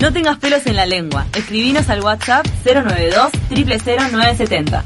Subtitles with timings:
[0.00, 1.26] No tengas pelos en la lengua.
[1.34, 4.84] Escribinos al WhatsApp 092 000970.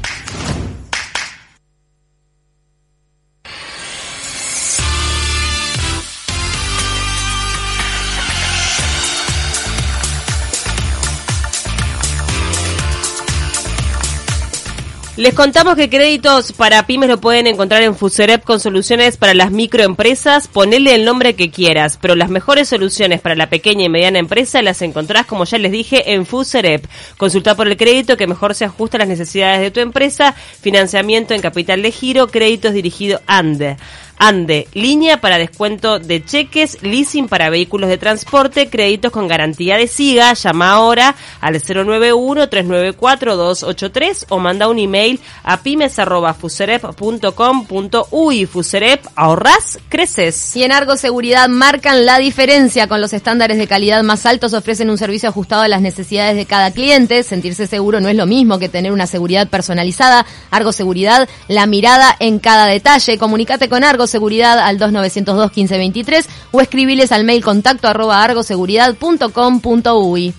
[15.25, 19.49] Les contamos que créditos para pymes lo pueden encontrar en Fuserep con soluciones para las
[19.49, 20.47] microempresas.
[20.47, 24.61] Ponele el nombre que quieras, pero las mejores soluciones para la pequeña y mediana empresa
[24.61, 26.85] las encontrás, como ya les dije, en Fuserep.
[27.17, 30.35] Consulta por el crédito que mejor se ajusta a las necesidades de tu empresa.
[30.61, 33.77] Financiamiento en capital de giro, créditos dirigido ANDE.
[34.17, 39.87] ANDE, línea para descuento de cheques, leasing para vehículos de transporte, créditos con garantía de
[39.87, 40.33] SIGA.
[40.33, 48.45] Llama ahora al 091-394-283 o manda un email a pymes.fuserep.com.uy.
[48.45, 50.55] Fuserep, ahorras, creces.
[50.55, 54.89] Y en Argo Seguridad marcan la diferencia con los estándares de calidad más altos, ofrecen
[54.89, 57.23] un servicio ajustado a las necesidades de cada cliente.
[57.23, 60.25] Sentirse seguro no es lo mismo que tener una seguridad personalizada.
[60.51, 63.17] Argo Seguridad, la mirada en cada detalle.
[63.17, 70.33] Comunicate con Argo Seguridad al 2902 1523 o escribiles al mail contacto arroba argoseguridad.com.uy.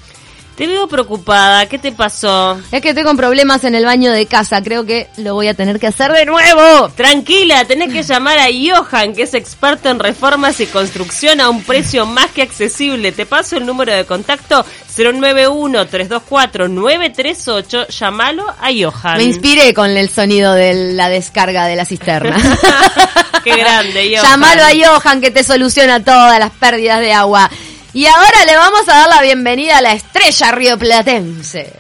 [0.57, 2.59] Te veo preocupada, ¿qué te pasó?
[2.73, 5.79] Es que tengo problemas en el baño de casa, creo que lo voy a tener
[5.79, 6.89] que hacer de nuevo.
[6.97, 11.63] Tranquila, tenés que llamar a Johan, que es experto en reformas y construcción a un
[11.63, 13.13] precio más que accesible.
[13.13, 14.65] Te paso el número de contacto
[14.97, 17.89] 091-324-938.
[17.89, 19.19] Llámalo a Johan.
[19.19, 22.35] Me inspiré con el sonido de la descarga de la cisterna.
[23.45, 24.31] Qué grande, Johan.
[24.31, 27.51] Llámalo a Johan que te soluciona todas las pérdidas de agua.
[27.97, 31.72] Y ahora le vamos a dar la bienvenida a la estrella rioplatense.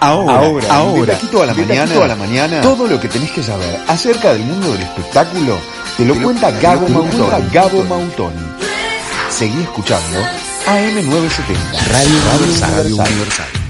[0.00, 3.78] Ahora, ahora, ahora, a la mañana, a la mañana, todo lo que tenés que saber
[3.86, 5.58] acerca del mundo del espectáculo
[5.98, 7.50] te lo cuenta Gabo Mautoni.
[7.52, 8.48] Gabo Mautoni.
[9.28, 10.20] Seguí escuchando
[10.64, 13.61] AM970, Radio, Radio, Radio Universal.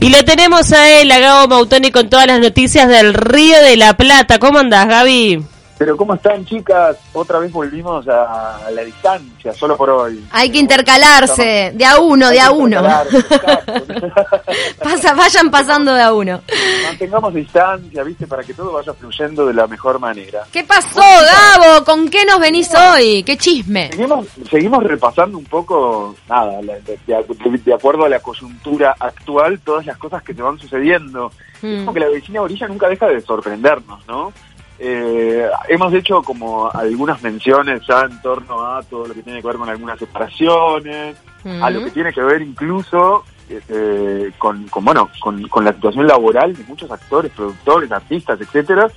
[0.00, 3.76] Y lo tenemos a él, a Gabo Mautoni, con todas las noticias del Río de
[3.76, 4.38] la Plata.
[4.38, 5.42] ¿Cómo andás, Gaby?
[5.78, 6.96] Pero ¿cómo están chicas?
[7.12, 10.24] Otra vez volvimos a la distancia, solo por hoy.
[10.32, 12.82] Hay que intercalarse, de a uno, de a uno.
[14.82, 16.40] Pasa, vayan pasando de a uno.
[16.84, 18.26] Mantengamos distancia, ¿viste?
[18.26, 20.42] Para que todo vaya fluyendo de la mejor manera.
[20.50, 21.84] ¿Qué pasó, Gabo?
[21.84, 23.22] ¿Con qué nos venís hoy?
[23.22, 23.90] ¿Qué chisme?
[23.92, 29.86] Seguimos, seguimos repasando un poco, nada, de, de, de acuerdo a la coyuntura actual, todas
[29.86, 31.30] las cosas que te van sucediendo.
[31.62, 31.80] Mm.
[31.80, 34.32] Como que la vecina orilla nunca deja de sorprendernos, ¿no?
[34.80, 39.48] Eh, hemos hecho como algunas menciones ya en torno a todo lo que tiene que
[39.48, 45.10] ver con algunas separaciones, a lo que tiene que ver incluso eh, con, con, bueno
[45.20, 48.88] con, con, la situación laboral de muchos actores, productores, artistas, etcétera,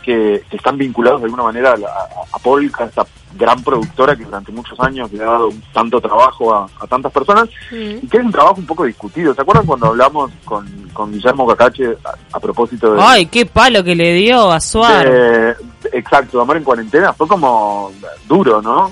[0.00, 3.06] que, están vinculados de alguna manera a, a, Polka, esta
[3.36, 8.06] gran productora que durante muchos años le ha dado tanto trabajo a, tantas personas y
[8.08, 9.34] que es un trabajo un poco discutido.
[9.34, 11.96] ¿Se acuerdan cuando hablamos con, con Guillermo Cacache
[12.32, 13.02] a, propósito de...
[13.02, 15.56] ¡Ay, qué palo que le dio a Suárez!
[15.92, 17.90] exacto, Amor en Cuarentena, fue como
[18.28, 18.90] duro, ¿no?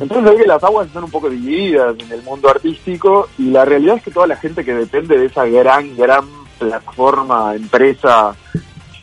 [0.00, 3.64] Entonces ahí que las aguas están un poco divididas en el mundo artístico y la
[3.64, 6.26] realidad es que toda la gente que depende de esa gran, gran
[6.58, 8.34] plataforma, empresa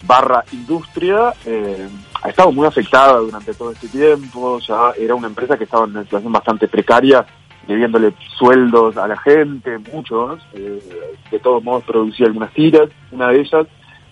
[0.06, 1.88] barra industria, eh,
[2.22, 5.92] ha estado muy afectada durante todo este tiempo, ya era una empresa que estaba en
[5.92, 7.26] una situación bastante precaria,
[7.68, 10.82] debiéndole sueldos a la gente, muchos, eh,
[11.32, 13.68] de todos modos producía algunas tiras, una de ellas,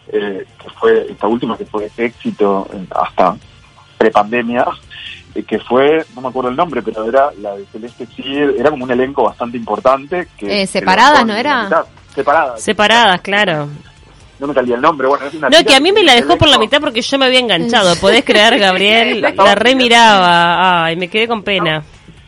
[0.08, 3.36] eh, que fue esta última que fue éxito hasta
[3.98, 4.66] prepandemia,
[5.48, 8.84] que fue, no me acuerdo el nombre, pero era la de Celeste Cid, era como
[8.84, 10.28] un elenco bastante importante.
[10.38, 11.86] que ¿Separadas no era?
[12.14, 12.62] Separadas.
[12.62, 13.70] Separadas, claro
[14.42, 15.08] no me salía el nombre.
[15.08, 17.18] Bueno, es una no, que a mí me la dejó por la mitad porque yo
[17.20, 17.96] me había enganchado.
[17.98, 19.22] ¿Podés creer, Gabriel?
[19.22, 20.86] la remiraba.
[20.86, 21.84] Ay, me quedé con pena.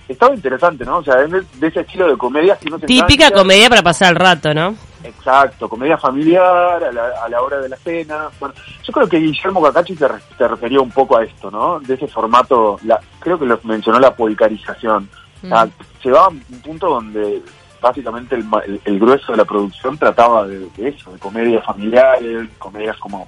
[0.08, 1.00] estaba interesante, ¿no?
[1.00, 2.56] O sea, de, ese estilo de comedia.
[2.70, 4.76] no Típica comedia para pasar el rato, ¿no?
[5.04, 8.30] Exacto, comedia familiar, a la, a la hora de la cena.
[8.40, 8.54] Bueno,
[8.84, 10.08] yo creo que Guillermo Cacachi se,
[10.38, 11.80] se refería un poco a esto, ¿no?
[11.80, 15.10] De ese formato, la, creo que lo mencionó la polcarización.
[15.44, 15.68] O sea,
[16.02, 17.42] llevaba un punto donde
[17.84, 23.28] básicamente el, grueso de la producción trataba de, eso, de comedias familiares, comedias como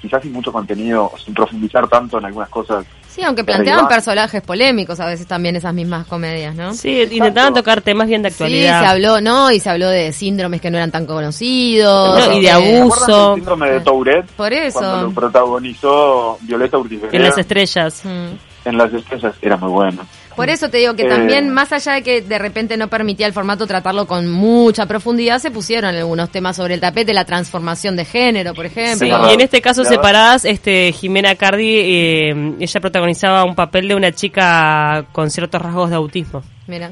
[0.00, 2.84] quizás sin mucho contenido, sin profundizar tanto en algunas cosas.
[3.08, 6.74] Sí, aunque planteaban personajes polémicos a veces también esas mismas comedias, ¿no?
[6.74, 8.80] Sí, intentaban tocar temas bien de actualidad.
[8.80, 9.52] Sí, se habló, ¿no?
[9.52, 12.34] Y se habló de síndromes que no eran tan conocidos.
[12.34, 13.34] y de abuso.
[13.34, 14.30] El síndrome de Tourette.
[14.32, 14.80] Por eso.
[14.80, 18.02] Cuando lo protagonizó Violeta Urtiz En las estrellas.
[18.04, 18.68] Mm.
[18.68, 20.04] En las estrellas era muy bueno.
[20.36, 23.26] Por eso te digo que Eh, también, más allá de que de repente no permitía
[23.26, 27.96] el formato tratarlo con mucha profundidad, se pusieron algunos temas sobre el tapete, la transformación
[27.96, 29.06] de género, por ejemplo.
[29.06, 33.94] Sí, y en este caso separadas, este Jimena Cardi, eh, ella protagonizaba un papel de
[33.94, 36.42] una chica con ciertos rasgos de autismo.
[36.66, 36.90] Mira.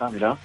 [0.00, 0.36] Ah, mira.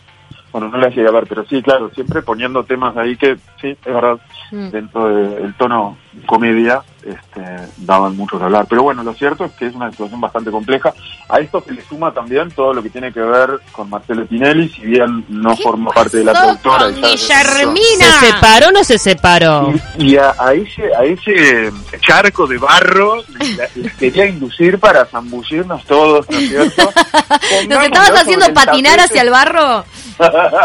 [0.51, 3.69] Bueno, no la llegué a ver, pero sí, claro, siempre poniendo temas ahí que, sí,
[3.69, 4.17] es verdad,
[4.51, 4.69] Mm.
[4.69, 5.97] dentro del tono
[6.31, 7.41] comedia, este,
[7.75, 8.65] daban mucho que hablar.
[8.69, 10.93] Pero bueno, lo cierto es que es una situación bastante compleja.
[11.27, 14.69] A esto se le suma también todo lo que tiene que ver con Marcelo Tinelli,
[14.69, 16.85] si bien no forma parte de la productora.
[16.85, 18.19] con Guillermina?
[18.19, 19.73] ¿Se separó o no se separó?
[19.97, 21.69] y, y a, a ese, a ese
[21.99, 26.93] charco de barro les les quería inducir para zambullirnos todos, ¿no es cierto?
[27.67, 29.01] ¿Nos estabas haciendo patinar tapete.
[29.01, 29.83] hacia el barro?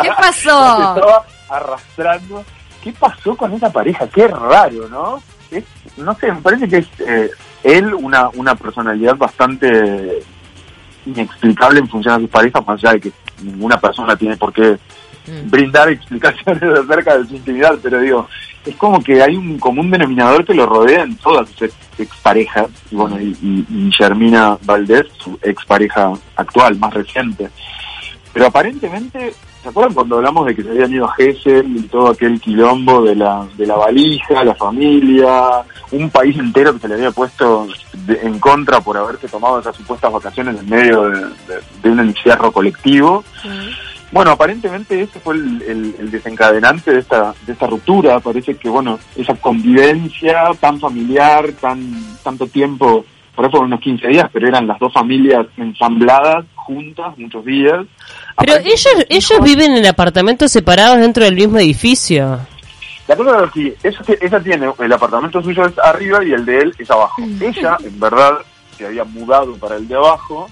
[0.03, 0.79] ¿Qué pasó?
[0.79, 2.45] Nos estaba arrastrando.
[2.85, 4.07] ¿Qué pasó con esa pareja?
[4.07, 5.21] Qué raro, ¿no?
[5.51, 5.65] Es-
[5.97, 7.31] no sé, me parece que es eh,
[7.63, 10.23] él una, una personalidad bastante
[11.05, 13.13] inexplicable en función a sus parejas, más allá de que
[13.43, 14.79] ninguna persona tiene por qué
[15.29, 15.51] Mm.
[15.51, 18.29] brindar explicaciones acerca de su intimidad, pero digo,
[18.65, 22.69] es como que hay un común denominador que lo rodea en todas sus ex- exparejas,
[22.93, 27.49] y bueno, y, y, y Germina Valdés, su expareja actual, más reciente.
[28.33, 29.35] Pero aparentemente,
[29.67, 33.03] ¿se acuerdan cuando hablamos de que se habían ido a Gessel y todo aquel quilombo
[33.03, 35.29] de la, de la valija, la familia,
[35.91, 37.67] un país entero que se le había puesto
[38.07, 41.99] de- en contra por haberse tomado esas supuestas vacaciones en medio de, de- de un
[41.99, 43.25] encierro colectivo?
[44.13, 48.21] Bueno, aparentemente ese fue el, el- el desencadenante de esta, de esta ruptura.
[48.21, 51.81] Parece que, bueno, esa convivencia tan familiar, tan
[52.23, 53.05] tanto tiempo,
[53.37, 57.87] por eso unos 15 días, pero eran las dos familias ensambladas, juntas, muchos días.
[58.39, 62.41] Pero ellos ellos viven en apartamentos separados dentro del mismo edificio.
[63.07, 66.59] La cosa es así, ella, ella tiene, el apartamento suyo es arriba y el de
[66.59, 67.23] él es abajo.
[67.41, 68.39] Ella, en verdad,
[68.77, 70.51] se había mudado para el de abajo,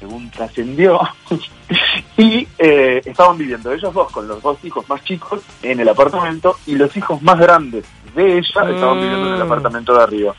[0.00, 0.98] según trascendió,
[2.16, 6.56] y eh, estaban viviendo ellos dos con los dos hijos más chicos en el apartamento
[6.66, 7.84] y los hijos más grandes
[8.16, 9.42] de ella estaban viviendo en el Mm.
[9.42, 10.34] apartamento de arriba.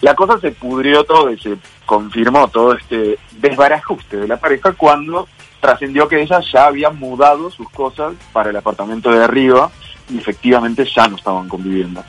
[0.00, 5.28] La cosa se pudrió todo y se confirmó todo este desbarajuste de la pareja cuando
[5.60, 9.70] trascendió que ella ya había mudado sus cosas para el apartamento de arriba
[10.08, 12.02] y efectivamente ya no estaban conviviendo.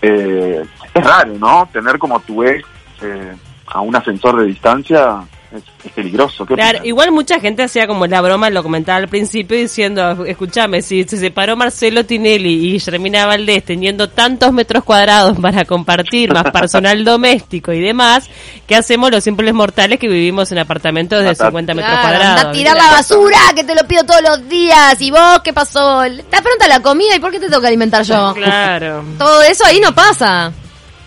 [0.00, 0.64] Eh,
[0.94, 1.68] es raro, ¿no?
[1.72, 2.64] Tener como tu ex
[3.02, 3.34] eh,
[3.66, 6.44] a un ascensor de distancia es, es peligroso.
[6.46, 10.82] ¿Qué Claro, igual mucha gente hacía como la broma, lo comentaba al principio diciendo, escúchame,
[10.82, 16.50] si se separó Marcelo Tinelli y Germina Valdés teniendo tantos metros cuadrados para compartir, más
[16.50, 18.28] personal doméstico y demás,
[18.66, 21.44] ¿qué hacemos los simples mortales que vivimos en apartamentos de Matate.
[21.46, 22.38] 50 metros Claro, cuadrados?
[22.38, 25.00] anda a tirar la basura, que te lo pido todos los días.
[25.00, 26.02] ¿Y vos qué pasó?
[26.04, 27.14] ¿Está pronta la comida?
[27.16, 28.34] ¿Y por qué te tengo que alimentar yo?
[28.34, 29.04] Claro.
[29.18, 30.52] Todo eso ahí no pasa.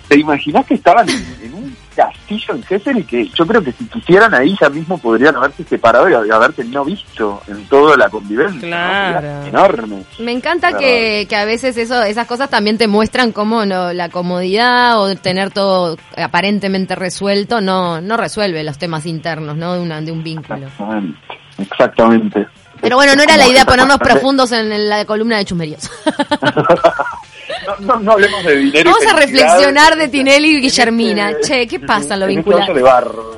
[0.08, 1.08] ¿Te imaginas que estaban
[2.04, 5.64] castillo en Gesser y que yo creo que si quisieran ahí ya mismo podrían haberse
[5.64, 8.62] separado y hab- haberse no visto en toda la convivencia?
[8.68, 9.46] Claro.
[9.46, 10.04] Enorme.
[10.20, 14.10] Me encanta que, que a veces eso, esas cosas también te muestran cómo no, la
[14.10, 19.74] comodidad o tener todo aparentemente resuelto no, no resuelve los temas internos ¿no?
[19.74, 20.68] de, una, de un vínculo.
[20.68, 21.18] Exactamente.
[21.58, 22.48] Exactamente.
[22.82, 25.92] Pero bueno, no era la idea ponernos profundos en la columna de chusmeríos.
[27.80, 28.90] No, no, no hablemos de dinero.
[28.90, 31.30] y Vamos a reflexionar de Tinelli y En Guillermina.
[31.32, 32.74] este- Che, ¿qué pasa en lo este vincular?
[32.74, 33.38] de barro.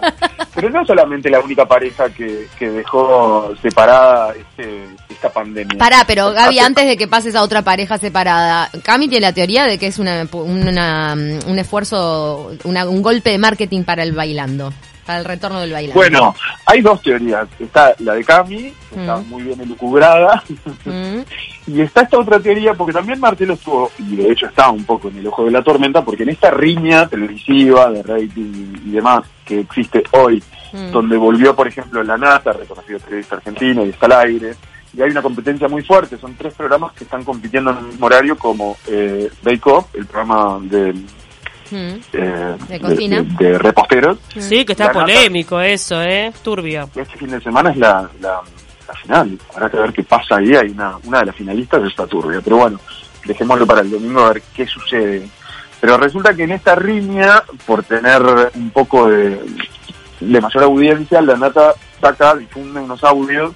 [0.54, 5.78] Pero no solamente la única pareja que, que dejó separada este, esta pandemia.
[5.78, 9.66] Pará, pero Gaby, antes de que pases a otra pareja separada, Cami tiene la teoría
[9.66, 14.74] de que es una, una- un esfuerzo, una- un golpe de marketing para el bailando,
[15.12, 15.96] para el retorno del bailando.
[16.00, 17.48] Bueno, hay dos teorías.
[17.60, 19.30] Está la de Cami, que está Mm.
[19.30, 20.42] muy bien elucubrada,
[20.86, 21.20] Mm,
[21.68, 25.10] y está esta otra teoría, porque también Marcelo estuvo, y de hecho está un poco
[25.10, 29.24] en el ojo de la tormenta, porque en esta riña televisiva de rating y demás
[29.46, 30.42] que existe hoy,
[30.72, 30.92] mm.
[30.92, 34.56] donde volvió, por ejemplo, La Nata, reconocido periodista argentino, y está al aire,
[34.96, 36.18] y hay una competencia muy fuerte.
[36.18, 40.06] Son tres programas que están compitiendo en el mismo horario, como eh, Bake Off, el
[40.06, 40.94] programa de.
[41.72, 43.22] Eh, De cocina.
[43.22, 44.18] de- de reposteros.
[44.38, 46.32] Sí, que está La nata- polémico eso, ¿eh?
[46.44, 46.90] Turbio.
[46.96, 48.42] Este fin de semana es la, la,
[48.88, 49.38] la final.
[49.56, 50.56] Habrá que ver qué pasa ahí.
[50.56, 52.42] Hay una, una de las finalistas está turbia.
[52.44, 52.80] Pero bueno,
[53.26, 55.28] dejémoslo para el domingo a ver qué sucede.
[55.80, 58.22] Pero resulta que en esta riña, por tener
[58.56, 59.40] un poco de,
[60.20, 63.54] de mayor audiencia, la Nata saca, difunde unos audios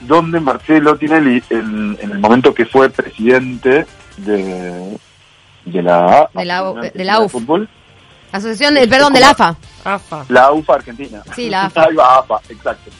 [0.00, 3.84] donde Marcelo Tinelli, en, en el momento que fue presidente
[4.18, 4.96] de,
[5.72, 7.32] de la, De la- de la UF.
[7.32, 7.68] Fútbol,
[8.32, 9.56] Asociación, del perdón, del AFA.
[9.84, 10.24] AFA.
[10.28, 11.22] la UFA Argentina.
[11.34, 11.84] Sí, la AFA.
[11.88, 12.90] Ahí va, AFA, exacto.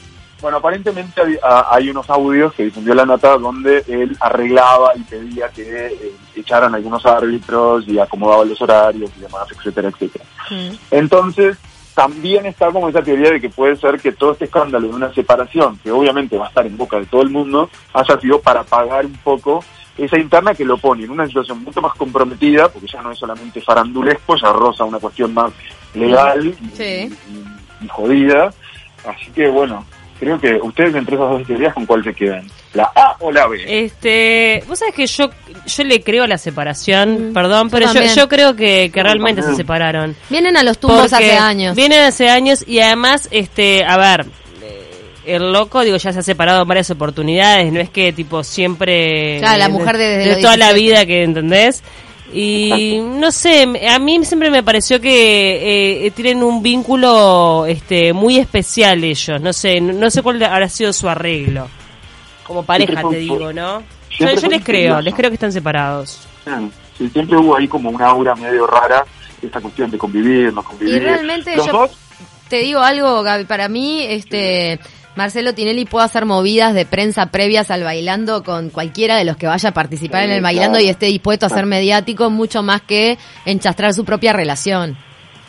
[0.41, 5.01] Bueno, aparentemente hay, a- hay unos audios que difundió la nota donde él arreglaba y
[5.01, 10.23] pedía que eh, echaran algunos árbitros y acomodaba los horarios y demás, etcétera, etcétera.
[10.49, 10.69] Mm.
[10.91, 11.57] Entonces,
[11.93, 15.13] también está como esa teoría de que puede ser que todo este escándalo de una
[15.13, 18.63] separación, que obviamente va a estar en boca de todo el mundo, haya sido para
[18.63, 19.61] pagar un poco
[20.05, 23.19] esa interna que lo pone en una situación mucho más comprometida, porque ya no es
[23.19, 25.51] solamente farandulesco, ya roza una cuestión más
[25.93, 28.53] legal y, jodida.
[29.05, 29.85] Así que bueno,
[30.19, 32.45] creo que ustedes entre esas dos teorías, ¿con cuál se quedan?
[32.73, 33.63] ¿La A o la B?
[33.67, 35.29] Este, vos sabés que yo
[35.65, 37.33] yo le creo a la separación, mm.
[37.33, 40.15] perdón, pero yo, yo, creo que, que realmente se separaron.
[40.29, 41.75] Vienen a los tumbos hace años.
[41.75, 44.25] Vienen hace años y además, este, a ver,
[45.35, 49.39] el loco, digo, ya se ha separado en varias oportunidades, no es que tipo siempre...
[49.39, 51.83] Ya, la mujer de, toda la vida que, ¿entendés?
[52.31, 58.37] Y no sé, a mí siempre me pareció que eh, tienen un vínculo este muy
[58.37, 61.67] especial ellos, no sé, no sé cuál habrá sido su arreglo.
[62.45, 63.81] Como pareja, te digo, ¿no?
[64.19, 66.27] Yo, les creo, les creo que están separados.
[66.97, 69.05] Sí, siempre hubo ahí como una aura medio rara,
[69.41, 70.95] esta cuestión de convivir, no convivir.
[70.95, 71.89] Y realmente yo
[72.47, 74.79] te digo algo, Gaby, para mí, este...
[75.15, 79.47] Marcelo Tinelli puede hacer movidas de prensa previas al bailando con cualquiera de los que
[79.47, 83.17] vaya a participar en el bailando y esté dispuesto a ser mediático mucho más que
[83.45, 84.97] enchastrar su propia relación.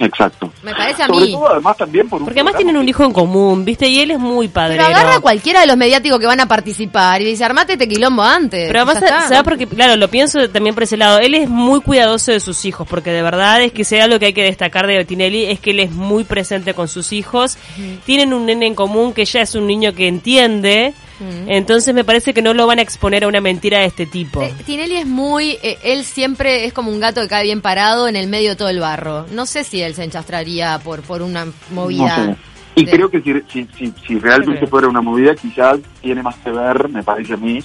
[0.01, 0.51] Exacto.
[0.63, 1.37] Me parece a mí.
[1.51, 3.87] además también por Porque además tienen un hijo en común, ¿viste?
[3.87, 4.77] Y él es muy padre.
[4.77, 7.87] Pero agarra a cualquiera de los mediáticos que van a participar y dice, armate este
[7.87, 8.67] quilombo antes.
[8.67, 9.43] Pero además, ¿sabes?
[9.43, 11.19] Porque, claro, lo pienso también por ese lado.
[11.19, 14.27] Él es muy cuidadoso de sus hijos, porque de verdad es que sea lo que
[14.27, 17.59] hay que destacar de Tinelli, es que él es muy presente con sus hijos.
[18.07, 20.95] Tienen un nene en común que ya es un niño que entiende
[21.47, 24.43] entonces me parece que no lo van a exponer a una mentira de este tipo.
[24.65, 28.17] Tinelli es muy, eh, él siempre es como un gato que cae bien parado en
[28.17, 29.27] el medio de todo el barro.
[29.33, 32.37] No sé si él se enchastraría por, por una movida.
[32.77, 36.89] Y creo que si, si, si, realmente fuera una movida, quizás tiene más que ver,
[36.89, 37.59] me parece a mí,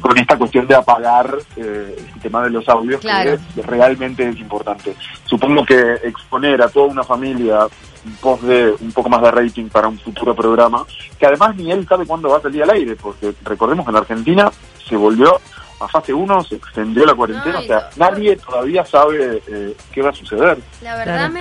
[0.00, 4.94] con esta cuestión de apagar eh, el tema de los audios, que realmente es importante.
[5.24, 7.66] Supongo que exponer a toda una familia
[8.04, 10.84] un post de un poco más de rating para un futuro programa,
[11.18, 13.96] que además ni él sabe cuándo va a salir al aire, porque recordemos que en
[13.96, 14.50] Argentina
[14.88, 15.40] se volvió
[15.82, 20.10] a fase 1 se extendió la cuarentena, o sea, nadie todavía sabe eh, qué va
[20.10, 20.58] a suceder.
[20.80, 21.40] La verdad me,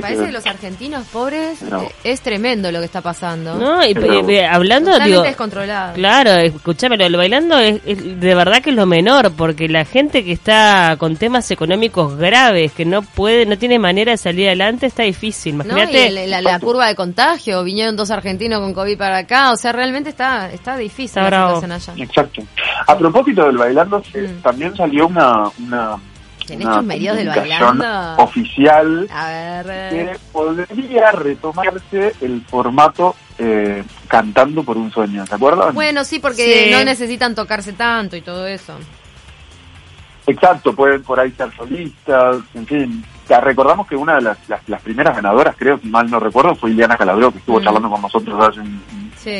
[0.00, 0.32] parece, que...
[0.32, 1.68] los argentinos pobres eh,
[2.04, 3.54] es tremendo lo que está pasando.
[3.54, 3.94] No, y,
[4.38, 5.94] hablando, digo, descontrolado.
[5.94, 10.32] Claro, escúchame, lo, bailando es, de verdad que es lo menor, porque la gente que
[10.32, 15.04] está con temas económicos graves, que no puede, no tiene manera de salir adelante, está
[15.04, 15.54] difícil.
[15.54, 16.26] Imagínate.
[16.26, 20.50] la, curva de contagio, vinieron dos argentinos con COVID para acá, o sea, realmente está,
[20.50, 21.94] está difícil la situación allá.
[21.96, 22.42] Exacto.
[22.86, 24.42] A propósito del bailando, mm.
[24.42, 25.98] también salió una, una
[26.56, 28.22] una medios del bailando?
[28.22, 29.08] oficial
[29.90, 35.74] que podría retomarse el formato eh, cantando por un sueño, ¿se acuerdan?
[35.74, 38.74] Bueno, sí, porque no necesitan tocarse tanto y todo eso.
[40.26, 43.04] Exacto, pueden por ahí ser solistas, en fin.
[43.28, 46.96] recordamos que una de las, las, primeras ganadoras, creo, si mal no recuerdo, fue Ileana
[46.96, 47.64] Calabró, que estuvo mm.
[47.64, 48.60] charlando con nosotros hace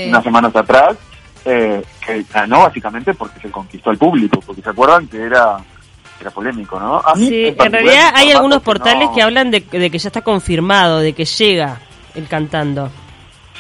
[0.09, 0.97] unas semanas atrás
[1.45, 5.59] eh, que ganó básicamente porque se conquistó al público, porque se acuerdan que era
[6.21, 7.03] era polémico, ¿no?
[7.17, 11.25] sí, en, realidad hay algunos portales que hablan de, que ya está confirmado, de que
[11.25, 11.81] llega
[12.15, 12.91] el cantando.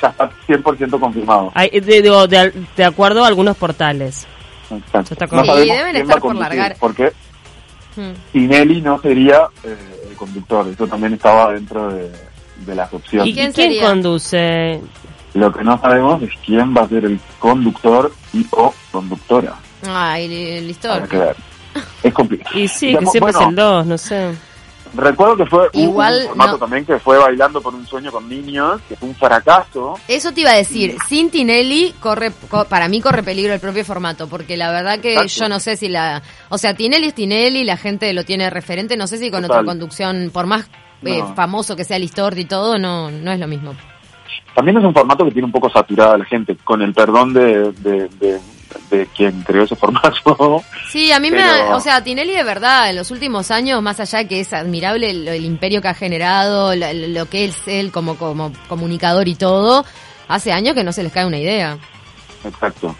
[0.00, 1.52] Ya está 100% confirmado.
[1.54, 4.26] de, de, acuerdo a algunos portales.
[4.70, 5.14] Exacto.
[5.62, 6.76] y deben estar por largar.
[6.78, 7.12] Porque
[7.96, 8.12] hmm.
[8.32, 12.12] Tinelli no sería eh, el conductor, eso también estaba dentro de,
[12.74, 13.28] las opciones.
[13.28, 14.80] ¿Y quién, ¿quién conduce?
[15.34, 19.54] Lo que no sabemos es quién va a ser el conductor y o conductora.
[19.88, 20.88] Ay, listo.
[22.02, 22.58] Es complicado.
[22.58, 24.34] Y sí, que siempre es el dos, no sé.
[24.92, 28.80] Recuerdo que fue Igual, un formato también que fue Bailando por un sueño con niños,
[28.88, 29.94] que fue un fracaso.
[30.08, 32.32] Eso te iba a decir, sin Tinelli, corre,
[32.68, 35.88] para mí corre peligro el propio formato, porque la verdad que yo no sé si
[35.88, 36.22] la...
[36.48, 39.62] O sea, Tinelli es Tinelli, la gente lo tiene referente, no sé si con otra
[39.62, 40.68] conducción, por más
[41.04, 43.74] eh, famoso que sea el y todo, no, no es lo mismo.
[44.60, 47.72] También es un formato que tiene un poco saturada la gente, con el perdón de,
[47.72, 50.62] de, quien creó ese formato.
[50.90, 51.42] Sí, a mí me...
[51.72, 55.08] O sea, Tinelli de verdad, en los últimos años, más allá de que es admirable
[55.08, 59.82] el, imperio que ha generado, lo, que es él como, como comunicador y todo,
[60.28, 61.78] hace años que no se les cae una idea.
[62.44, 62.94] Exacto.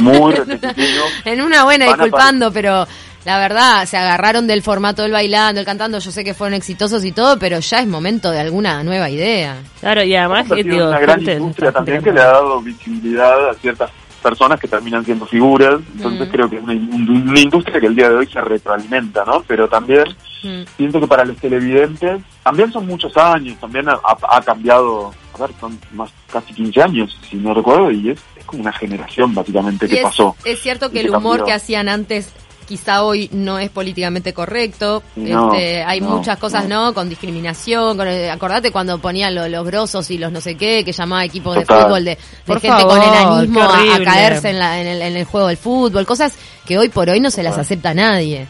[0.00, 1.06] Muy repetitivo.
[1.24, 2.86] en una buena, disculpando, pero
[3.24, 7.04] la verdad, se agarraron del formato del bailando, el cantando, yo sé que fueron exitosos
[7.04, 9.56] y todo, pero ya es momento de alguna nueva idea.
[9.80, 13.90] Claro, y además es una gran industria también que le ha dado visibilidad a ciertas
[14.22, 16.30] personas que terminan siendo figuras, entonces mm.
[16.30, 19.42] creo que es una, industria que el día de hoy se retroalimenta, ¿no?
[19.46, 20.04] Pero también
[20.42, 20.62] mm.
[20.76, 25.78] siento que para los televidentes, también son muchos años, también ha, cambiado, a ver, son
[25.92, 30.00] más casi 15 años, si no recuerdo, y es, es como una generación básicamente que
[30.02, 30.34] pasó.
[30.44, 32.32] Es cierto que el humor que hacían antes
[32.64, 35.02] quizá hoy no es políticamente correcto.
[35.16, 36.86] No, este, hay no, muchas cosas, no.
[36.86, 36.94] ¿no?
[36.94, 37.96] Con discriminación.
[37.96, 41.24] Con, eh, acordate cuando ponían lo- los grosos y los no sé qué, que llamaba
[41.24, 45.16] equipos de fútbol de, gente favor, con enanismo a, caerse en, la- en el, en
[45.16, 46.04] el juego del fútbol.
[46.06, 46.34] Cosas
[46.66, 48.46] que hoy por hoy no se las acepta a nadie.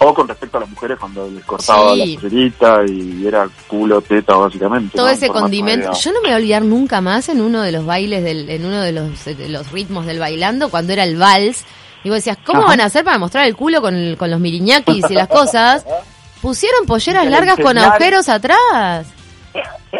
[0.00, 2.14] O con respecto a las mujeres cuando les cortaba Sí.
[2.14, 4.96] la pollerita y era culo, teta, básicamente.
[4.96, 5.12] todo ¿no?
[5.12, 5.90] ese condimento.
[5.92, 8.64] Yo no me voy a olvidar nunca más en uno de los bailes, del, en
[8.64, 11.64] uno de los, de los ritmos del bailando, cuando era el vals.
[12.08, 12.68] Y vos decías, ¿cómo Ajá.
[12.68, 15.84] van a hacer para mostrar el culo con, con los miriñaquis y las cosas?
[16.40, 19.06] Pusieron polleras largas con agujeros atrás.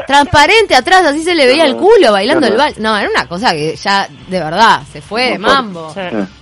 [0.07, 2.79] Transparente atrás, así se le veía el culo bailando el vals.
[2.79, 5.93] No, era una cosa que ya, de verdad, se fue de mambo.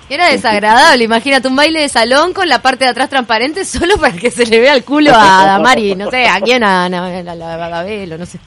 [0.09, 4.13] Era desagradable, imagínate un baile de salón con la parte de atrás transparente solo para
[4.17, 6.89] que se le vea el culo a Damari, no sé, a quién, a, a, a,
[6.89, 8.39] a- a Gabelo, no sé.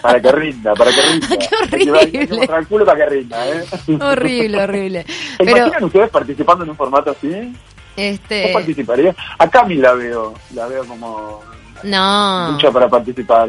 [0.00, 1.28] Para que rinda, para que rinda.
[1.28, 1.98] Qué Hay que- horrible.
[2.00, 3.64] Hay que mostrar el culo para que rinda, ¿eh?
[4.00, 5.04] horrible, horrible.
[5.38, 7.28] ¿Se Pero, imaginan ustedes participando en un formato así?
[7.28, 7.56] ¿Vos
[7.96, 9.16] este, participarías?
[9.38, 11.40] A Cami la veo, la veo como
[11.82, 12.52] no.
[12.52, 13.48] lucha para participar.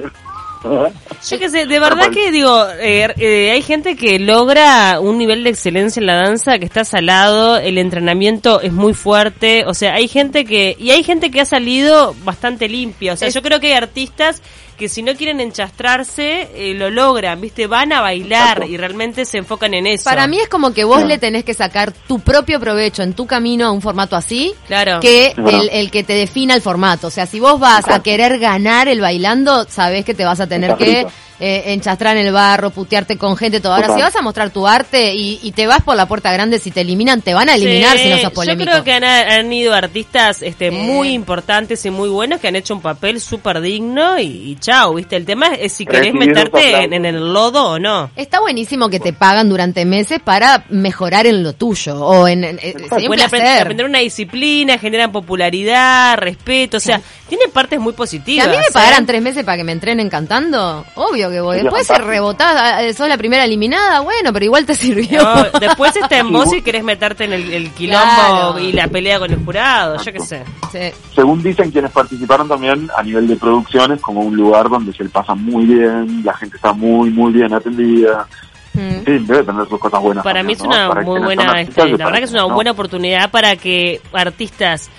[1.30, 5.44] Yo qué sé, de verdad que digo, eh, eh, hay gente que logra un nivel
[5.44, 9.94] de excelencia en la danza que está salado, el entrenamiento es muy fuerte, o sea,
[9.96, 13.42] hay gente que, y hay gente que ha salido bastante limpia, o sea, Es- yo
[13.42, 14.42] creo que hay artistas
[14.78, 18.66] que si no quieren enchastrarse, eh, lo logran, viste, van a bailar Exacto.
[18.72, 20.04] y realmente se enfocan en eso.
[20.04, 23.26] Para mí es como que vos le tenés que sacar tu propio provecho en tu
[23.28, 25.00] camino a un formato así, Claro.
[25.00, 27.08] que el, el que te defina el formato.
[27.08, 30.48] O sea, si vos vas a querer ganar el bailando, sabés que te vas a
[30.48, 31.06] tener que.
[31.40, 33.74] Eh, enchastrar en el barro, putearte con gente, todo.
[33.74, 34.00] Ahora, Total.
[34.00, 36.72] si vas a mostrar tu arte y, y te vas por la puerta grande, si
[36.72, 38.72] te eliminan, te van a eliminar Sí, si no sos Yo polémico.
[38.72, 40.72] creo que han, han ido artistas este, Eh.
[40.72, 44.94] muy importantes y muy buenos que han hecho un papel súper digno y, y chao,
[44.96, 45.16] ¿viste?
[45.16, 48.10] El tema es si querés meterte en, el lodo o no.
[48.16, 52.60] Está buenísimo que te pagan durante meses para mejorar en lo tuyo o en, en-
[52.62, 53.62] eh, sería un placer.
[53.62, 58.48] aprender una disciplina, generan popularidad, respeto, o sea, tiene partes muy Si positivas.
[58.48, 58.72] a mí me ¿eh?
[58.74, 61.56] pagaran tres meses para que me entrenen cantando, obvio que voy.
[61.58, 65.24] Sería Después se rebotás, ah, sos la primera eliminada, bueno, pero igual te sirvió.
[65.24, 68.60] No, después está en vos si querés meterte en el, el quilombo Claro.
[68.60, 70.44] y la pelea con el jurado, yo qué sé.
[70.72, 70.80] Sí.
[71.14, 75.10] Según dicen quienes participaron también a nivel de producciones, como un lugar donde se le
[75.10, 78.28] pasa muy bien, la gente está muy, muy bien atendida.
[78.74, 79.06] Mm.
[79.06, 80.24] Sí, debe tener sus cosas buenas.
[80.24, 80.86] Para mí también, es ¿no?
[80.86, 84.90] una Para muy buena, este, la verdad que es una buena oportunidad para que artistas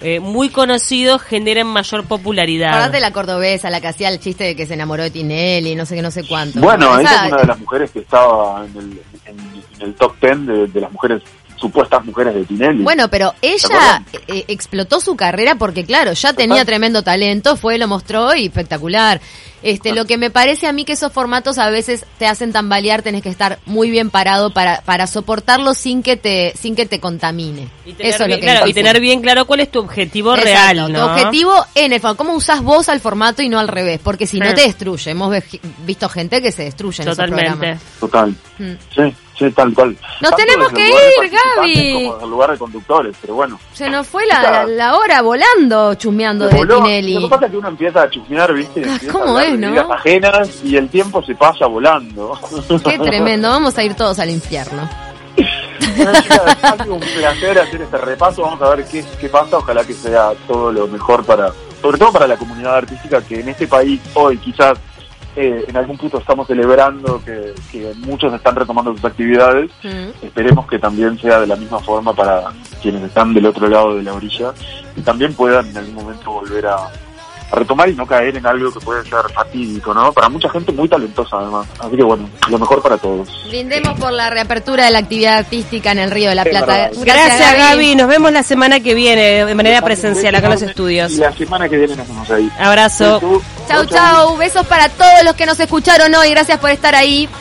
[0.00, 2.70] eh, muy conocidos generen mayor popularidad.
[2.70, 5.84] Acordate la cordobesa, la que hacía el chiste de que se enamoró de Tinelli, no
[5.86, 6.60] sé qué, no sé cuánto.
[6.60, 9.38] Bueno, Esa- ella es una de las mujeres que estaba en el, en-
[9.80, 11.22] en el top ten de, de las mujeres,
[11.60, 12.82] supuestas mujeres de Tinelli.
[12.82, 14.06] Bueno, pero ella acuerdan?
[14.28, 19.20] eh, explotó su carrera porque, claro, ya tenía tremendo talento, fue, lo mostró y espectacular.
[19.62, 23.02] Este, lo que me parece a mí que esos formatos a veces te hacen tambalear,
[23.02, 26.98] tenés que estar muy bien parado para, para soportarlo sin que te, sin que te
[26.98, 27.68] contamine.
[27.84, 29.80] Y tener, Eso es bien, lo que claro, y tener bien claro cuál es tu
[29.80, 30.98] objetivo Exacto, real, ¿no?
[30.98, 32.00] Tu objetivo en el.
[32.00, 34.00] ¿Cómo usás vos al formato y no al revés?
[34.02, 34.54] Porque si no Sí.
[34.54, 35.10] te destruye.
[35.10, 35.36] Hemos
[35.86, 37.50] visto gente que se destruye en esos Totalmente.
[37.50, 37.82] programas.
[38.00, 38.30] Total.
[38.58, 38.72] Mm.
[38.94, 39.96] Sí, sí, tal cual.
[40.20, 42.04] Nos Tanto tenemos que ir, Gaby.
[42.10, 43.58] Como el lugar de conductores, pero bueno.
[43.72, 46.76] Se nos fue la, la, la hora volando chusmeando de voló.
[46.76, 47.14] Tinelli.
[47.14, 48.82] Lo que pasa es que uno empieza a chusmear, ¿viste?
[48.86, 49.70] Ah, Empieza ¿cómo a es, no?
[49.70, 52.38] vidas ajenas y el tiempo se pasa volando.
[52.84, 53.48] Qué tremendo.
[53.50, 54.88] Vamos a ir todos al infierno.
[55.96, 58.42] Bueno, chicas, ha sido un placer hacer este repaso.
[58.42, 59.56] Vamos a ver qué, qué pasa.
[59.58, 63.48] Ojalá que sea todo lo mejor para, sobre todo para la comunidad artística que en
[63.48, 64.78] este país hoy quizás
[65.36, 69.70] eh, en algún punto estamos celebrando que, que muchos están retomando sus actividades.
[69.82, 70.24] Mm.
[70.26, 74.02] Esperemos que también sea de la misma forma para quienes están del otro lado de
[74.02, 74.52] la orilla
[74.96, 76.90] y también puedan en algún momento volver a, a
[77.52, 80.12] retomar y no caer en algo que puede ser fatídico, ¿no?
[80.12, 81.66] Para mucha gente muy talentosa además.
[81.78, 83.28] Así que bueno, lo mejor para todos.
[83.48, 86.66] Brindemos por la reapertura de la actividad artística en el Río de la Plata.
[86.66, 86.90] verdad.
[87.04, 87.94] Gracias, Gaby.
[87.96, 91.12] Nos vemos la semana que viene de manera presencial acá en los estudios.
[91.12, 92.50] Y la semana que viene nos vemos ahí.
[92.58, 93.42] Abrazo.
[93.68, 94.36] Chau, chau.
[94.36, 96.30] Besos para todos los que nos escucharon hoy.
[96.30, 97.28] Gracias por estar ahí.